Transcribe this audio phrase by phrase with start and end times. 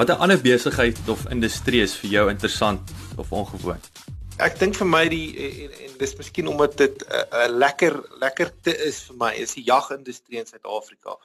[0.00, 3.82] Watter ander besigheid of industrie is vir jou interessant of ongewoon?
[4.40, 7.98] Ek dink vir my die en, en dis miskien omdat dit 'n uh, uh, lekker
[8.22, 11.18] lekkerte is vir my is die jagindustrie in Suid-Afrika.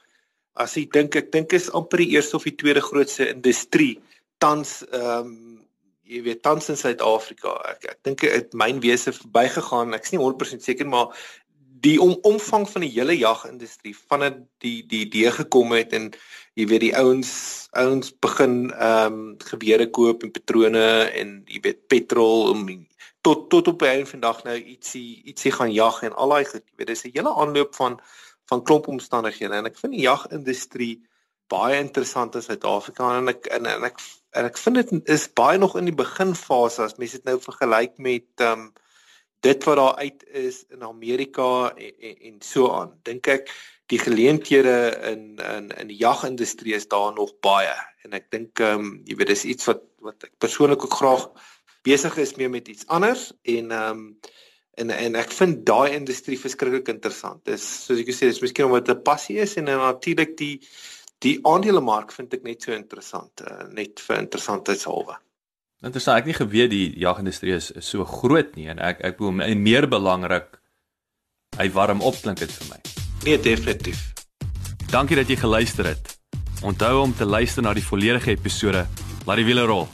[0.60, 3.96] As jy dink ek dink is amper die eerste of die tweede grootste industrie
[4.44, 5.64] tans ehm um,
[6.04, 7.56] jy weet tans in Suid-Afrika.
[7.72, 9.96] Ek ek dink dit myn wese verbygegaan.
[9.96, 11.16] Ek's nie 100% seker maar
[11.86, 16.10] die om, omvang van die hele jagindustrie vandat die die idee gekom het en
[16.58, 17.32] jy weet die ouens
[17.78, 20.86] ouens begin ehm um, gewere koop en patrone
[21.22, 22.66] en jy weet petrol om
[23.26, 26.62] tot tot op een vandag nou ietsie ietsie gaan jag en al daai goed.
[26.62, 28.00] Jy weet dis 'n hele aanloop van
[28.46, 30.94] van klomp omstandighede en ek vind die jagindustrie
[31.50, 33.98] baie interessant in Suid-Afrika en ek en, en ek
[34.30, 37.98] en ek vind dit is baie nog in die beginfase as mense dit nou vergelyk
[37.98, 38.72] met ehm um,
[39.40, 42.94] dit wat daar uit is in Amerika en, en, en so aan.
[43.02, 43.50] Dink ek
[43.92, 44.76] die geleenthede
[45.12, 49.18] in in in die jagindustrie is daar nog baie en ek dink ehm um, jy
[49.18, 51.28] weet dis iets wat wat ek persoonlik ook graag
[51.86, 54.08] besig is mee met iets anders en ehm um,
[54.76, 57.40] en en ek vind daai industrie verskriklik interessant.
[57.48, 60.60] Dis soos ek gesê, dis miskien omdat dit 'n passie is en natuurlik die
[61.24, 65.16] die aandelemark vind ek net so interessant, uh, net vir interessantheidshalwe.
[65.84, 69.42] Interessant, ek nie geweet die jagindustrie is, is so groot nie en ek ek bedoel
[69.44, 70.56] en meer belangrik
[71.60, 72.78] hy warm op klink dit vir my.
[73.26, 74.00] Nee, definitief.
[74.92, 76.14] Dankie dat jy geluister het.
[76.64, 78.86] Onthou om te luister na die volledige episode.
[79.26, 79.84] Laat die wiele rol.